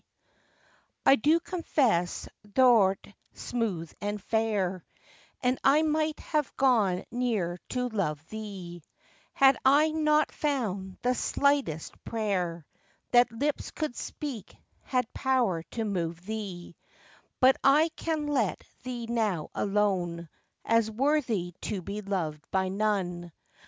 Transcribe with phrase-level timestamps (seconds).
[1.05, 4.83] I do confess thou'rt smooth and fair,
[5.43, 8.81] And I might have gone near to love thee,
[9.33, 12.65] Had I not found the slightest prayer
[13.11, 16.75] That lips could speak, had power to move thee;
[17.39, 20.29] But I can let thee now alone,
[20.65, 23.31] As worthy to be loved by none.